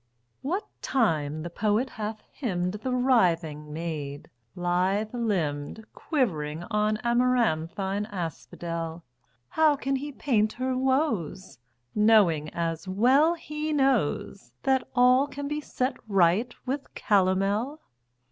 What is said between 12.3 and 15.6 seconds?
as well he knows, That all can